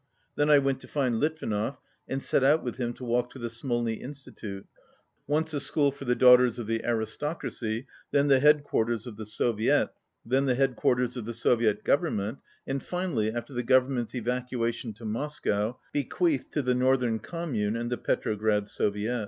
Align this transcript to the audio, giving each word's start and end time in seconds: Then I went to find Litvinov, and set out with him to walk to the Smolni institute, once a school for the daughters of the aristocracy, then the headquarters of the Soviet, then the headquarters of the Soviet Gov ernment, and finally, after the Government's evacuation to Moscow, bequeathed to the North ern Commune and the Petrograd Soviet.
Then 0.35 0.49
I 0.49 0.57
went 0.57 0.79
to 0.79 0.87
find 0.87 1.19
Litvinov, 1.19 1.77
and 2.07 2.23
set 2.23 2.43
out 2.43 2.63
with 2.63 2.77
him 2.77 2.91
to 2.93 3.03
walk 3.05 3.29
to 3.33 3.37
the 3.37 3.49
Smolni 3.51 4.01
institute, 4.01 4.65
once 5.27 5.53
a 5.53 5.59
school 5.59 5.91
for 5.91 6.05
the 6.05 6.15
daughters 6.15 6.57
of 6.57 6.65
the 6.65 6.83
aristocracy, 6.83 7.85
then 8.09 8.27
the 8.27 8.39
headquarters 8.39 9.05
of 9.05 9.15
the 9.15 9.27
Soviet, 9.27 9.91
then 10.25 10.47
the 10.47 10.55
headquarters 10.55 11.17
of 11.17 11.25
the 11.25 11.35
Soviet 11.35 11.83
Gov 11.83 12.01
ernment, 12.01 12.39
and 12.65 12.81
finally, 12.81 13.31
after 13.31 13.53
the 13.53 13.61
Government's 13.61 14.15
evacuation 14.15 14.91
to 14.93 15.05
Moscow, 15.05 15.77
bequeathed 15.93 16.51
to 16.53 16.63
the 16.63 16.73
North 16.73 17.03
ern 17.03 17.19
Commune 17.19 17.75
and 17.75 17.91
the 17.91 17.97
Petrograd 17.99 18.69
Soviet. 18.69 19.19